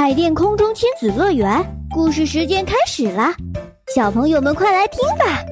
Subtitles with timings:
[0.00, 1.62] 海淀空中亲子乐园
[1.94, 3.34] 故事时间开始啦！
[3.94, 5.44] 小朋友们快来听吧！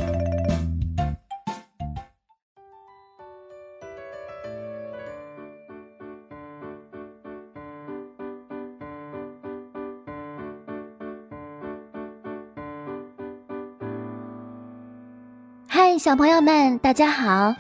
[15.67, 17.55] 嗨，小朋友们，大家好，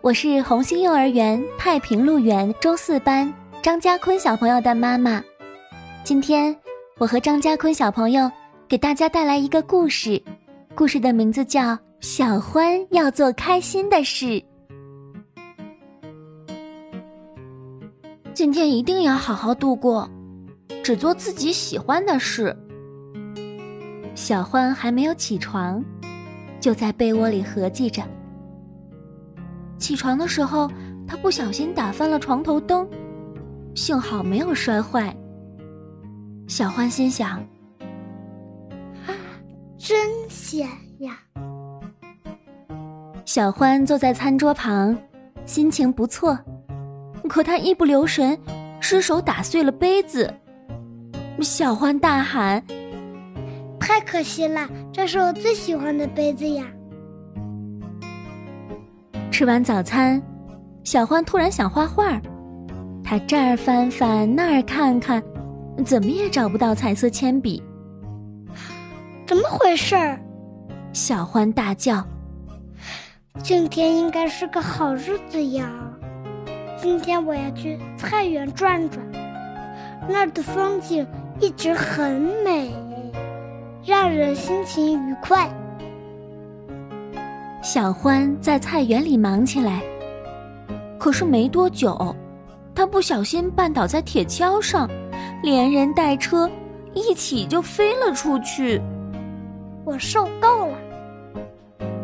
[0.00, 5.20] 我是红星幼儿园太平路园周四班张家坤小朋友的妈妈。
[6.04, 6.56] 今天，
[6.98, 8.30] 我和张家坤小朋友
[8.66, 10.20] 给大家带来一个故事，
[10.74, 11.60] 故事的名字叫
[12.00, 14.26] 《小欢要做开心的事》。
[18.32, 20.08] 今天一定要好好度过，
[20.82, 22.56] 只做自己喜欢的事。
[24.14, 25.84] 小欢还没有起床，
[26.58, 28.02] 就在被窝里合计着。
[29.78, 30.70] 起床的时候，
[31.06, 32.88] 他不小心打翻了床头灯，
[33.74, 35.14] 幸好没有摔坏。
[36.48, 37.38] 小欢心想
[39.06, 39.12] ：“啊，
[39.76, 40.66] 真险
[41.00, 41.18] 呀！”
[43.26, 44.96] 小欢坐在餐桌旁，
[45.44, 46.36] 心情不错。
[47.28, 48.36] 可他一不留神，
[48.80, 50.32] 失手打碎了杯子。
[51.42, 52.64] 小欢大喊
[53.78, 54.66] ：“太可惜了！
[54.90, 56.64] 这是我最喜欢的杯子呀！”
[59.30, 60.20] 吃完早餐，
[60.82, 62.18] 小欢突然想画画，
[63.04, 65.22] 他这儿翻翻，那儿看看。
[65.84, 67.62] 怎么也找不到彩色铅笔，
[69.26, 70.20] 怎么回事儿？
[70.92, 72.04] 小欢大叫
[73.42, 75.70] ：“今天应该是个好日子呀！
[76.80, 79.04] 今天我要去菜园转转，
[80.08, 81.06] 那儿的风景
[81.40, 82.72] 一直很美，
[83.84, 85.48] 让人心情愉快。”
[87.62, 89.82] 小欢在菜园里忙起来，
[90.98, 92.14] 可是没多久，
[92.74, 94.88] 他不小心绊倒在铁锹上。
[95.42, 96.50] 连人带车
[96.94, 98.80] 一起就飞了出去，
[99.84, 100.78] 我受够了。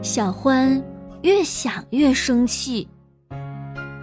[0.00, 0.82] 小欢
[1.22, 2.88] 越想越生气，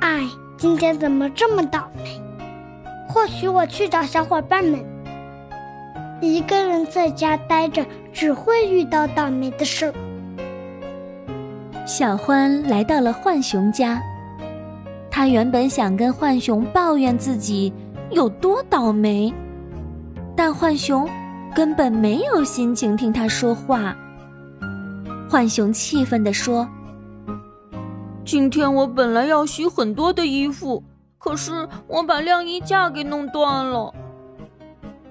[0.02, 2.22] 哎，今天怎么这么倒霉？
[3.08, 4.84] 或许我去找小伙伴们。
[6.22, 9.94] 一个人在家待着，只会遇到倒霉的事儿。
[11.86, 14.02] 小欢来到了浣熊家，
[15.10, 17.74] 他原本想跟浣熊抱怨自己。
[18.12, 19.34] 有多倒霉？
[20.36, 21.08] 但浣熊
[21.56, 23.96] 根本没有心情听他说话。
[25.30, 26.68] 浣熊气愤地说
[28.26, 30.84] ：“今天我本来要洗很多的衣服，
[31.18, 33.94] 可是我把晾衣架给弄断了。”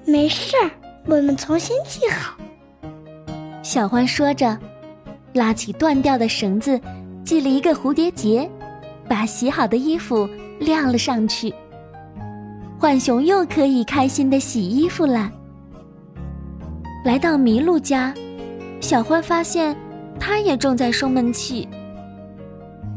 [0.04, 0.70] 没事儿，
[1.06, 2.36] 我们重新系好。
[3.62, 4.58] 小欢说着，
[5.32, 6.80] 拉起断掉的绳子，
[7.24, 8.50] 系了一个蝴蝶结，
[9.08, 10.28] 把洗好的衣服
[10.58, 11.54] 晾了上去。
[12.80, 15.30] 浣熊又可以开心的洗衣服了。
[17.04, 18.14] 来到麋鹿家，
[18.80, 19.76] 小欢发现
[20.18, 21.68] 它也正在生闷气。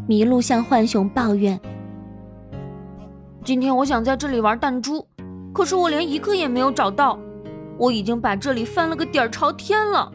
[0.07, 1.59] 麋鹿向浣熊抱怨
[3.43, 5.05] ：“今天我想在这里玩弹珠，
[5.53, 7.19] 可是我连一个也没有找到。
[7.77, 10.09] 我已经把这里翻了个底儿朝天了。”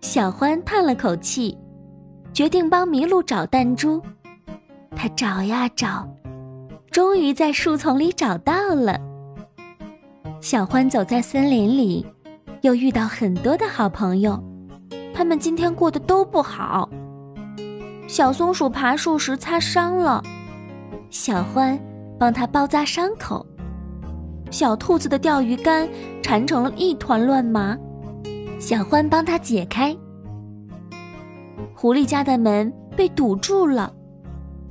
[0.00, 1.58] 小欢叹了口气，
[2.32, 4.00] 决定帮麋鹿找弹珠。
[4.96, 6.08] 他找呀找。
[6.92, 9.00] 终于在树丛里找到了。
[10.42, 12.06] 小欢走在森林里，
[12.60, 14.38] 又遇到很多的好朋友，
[15.14, 16.86] 他们今天过得都不好。
[18.06, 20.22] 小松鼠爬树时擦伤了，
[21.08, 21.80] 小欢
[22.18, 23.46] 帮他包扎伤口。
[24.50, 25.88] 小兔子的钓鱼竿
[26.22, 27.74] 缠成了一团乱麻，
[28.58, 29.96] 小欢帮他解开。
[31.74, 33.90] 狐狸家的门被堵住了。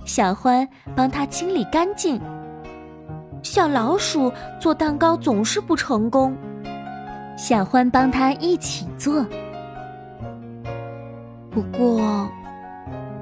[0.06, 2.19] 小欢帮他清理干净。
[3.44, 6.35] 小老鼠做蛋糕总是不成功，
[7.38, 9.25] 小欢帮他一起做。
[11.50, 12.29] 不过，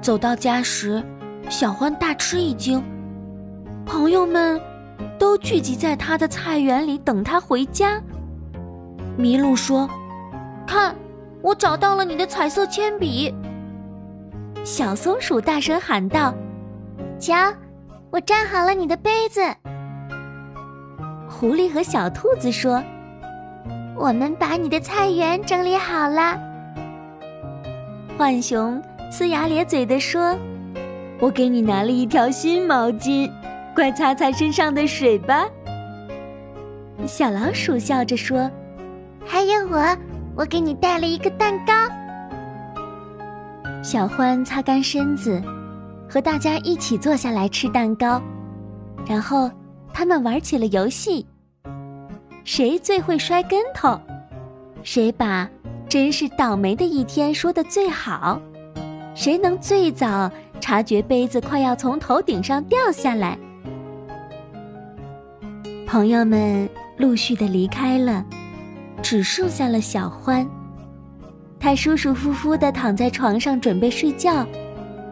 [0.00, 1.02] 走到家时，
[1.48, 2.82] 小欢大吃一惊，
[3.86, 4.60] 朋友们
[5.18, 8.00] 都聚集在他的菜园里等他回家。
[9.18, 9.88] 麋鹿说
[10.66, 10.94] ：“看，
[11.42, 13.34] 我找到了你的彩色铅笔。”
[14.64, 16.34] 小松鼠大声喊道。
[17.20, 17.52] 瞧，
[18.10, 19.42] 我粘好了你的杯子。
[21.28, 22.82] 狐狸和小兔子说
[23.94, 26.36] ：“我们把你的菜园整理好了。”
[28.16, 28.82] 浣熊
[29.12, 30.34] 呲牙咧嘴的说
[31.20, 33.30] ：“我给你拿了一条新毛巾，
[33.74, 35.46] 快擦擦身上的水吧。”
[37.06, 38.50] 小老鼠笑着说
[39.26, 39.96] ：“还有我，
[40.34, 41.72] 我给你带了一个蛋糕。”
[43.84, 45.42] 小獾擦干身子。
[46.10, 48.20] 和大家一起坐下来吃蛋糕，
[49.06, 49.48] 然后
[49.94, 51.24] 他们玩起了游戏。
[52.42, 53.96] 谁最会摔跟头，
[54.82, 55.48] 谁把
[55.88, 58.42] “真是倒霉的一天”说的最好，
[59.14, 60.28] 谁能最早
[60.60, 63.38] 察觉杯子快要从头顶上掉下来。
[65.86, 68.24] 朋友们陆续的离开了，
[69.00, 70.44] 只剩下了小欢。
[71.60, 74.44] 他舒舒服服的躺在床上准备睡觉，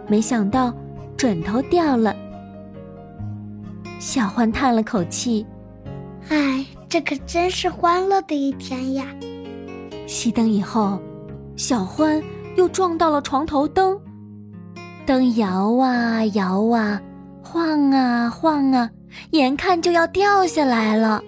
[0.09, 0.75] 没想到
[1.19, 2.17] 枕头掉了。
[3.99, 5.45] 小欢叹了口气
[6.31, 9.05] ：“唉，这可真是欢乐的一天呀！”
[10.07, 10.99] 熄灯以后，
[11.57, 12.23] 小欢
[12.57, 14.01] 又撞到了床头灯，
[15.05, 17.03] 灯摇啊摇啊，
[17.43, 18.89] 晃啊晃啊，
[19.33, 21.21] 眼看就要掉下来了。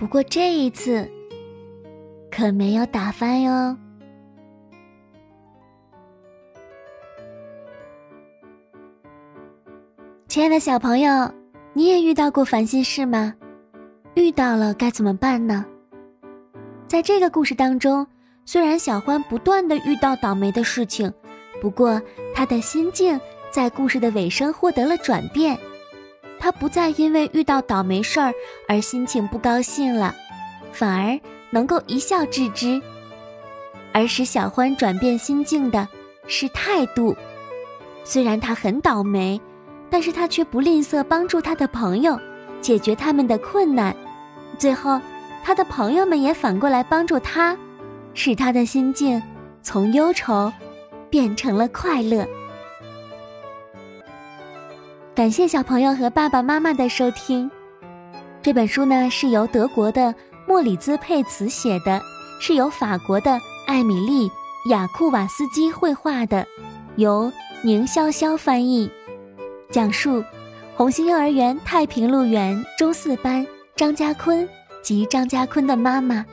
[0.00, 1.06] 不过这一次
[2.30, 3.76] 可没有打翻哟。
[10.32, 11.30] 亲爱的小朋友，
[11.74, 13.34] 你也遇到过烦心事吗？
[14.14, 15.66] 遇到了该怎么办呢？
[16.88, 18.06] 在这个故事当中，
[18.46, 21.12] 虽然小欢不断的遇到倒霉的事情，
[21.60, 22.00] 不过
[22.34, 23.20] 他的心境
[23.50, 25.58] 在故事的尾声获得了转变，
[26.40, 28.32] 他不再因为遇到倒霉事儿
[28.66, 30.14] 而心情不高兴了，
[30.72, 31.20] 反而
[31.50, 32.80] 能够一笑置之。
[33.92, 35.86] 而使小欢转变心境的
[36.26, 37.14] 是态度，
[38.02, 39.38] 虽然他很倒霉。
[39.92, 42.18] 但是他却不吝啬帮助他的朋友，
[42.62, 43.94] 解决他们的困难，
[44.56, 44.98] 最后，
[45.44, 47.54] 他的朋友们也反过来帮助他，
[48.14, 49.22] 使他的心境
[49.62, 50.50] 从忧愁
[51.10, 52.26] 变成了快乐。
[55.14, 57.50] 感谢小朋友和爸爸妈妈的收听，
[58.40, 60.14] 这本书呢是由德国的
[60.48, 62.00] 莫里兹佩茨写的，
[62.40, 64.30] 是由法国的艾米丽
[64.70, 66.46] 雅库瓦斯基绘画的，
[66.96, 67.30] 由
[67.62, 68.90] 宁潇潇翻译。
[69.72, 70.22] 讲述
[70.76, 74.46] 红星幼儿园太平路园中四班张家坤
[74.82, 76.26] 及张家坤的妈妈